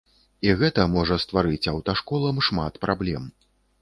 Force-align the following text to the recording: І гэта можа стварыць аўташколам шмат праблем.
І 0.47 0.53
гэта 0.61 0.85
можа 0.93 1.17
стварыць 1.25 1.69
аўташколам 1.73 2.41
шмат 2.47 2.81
праблем. 2.87 3.29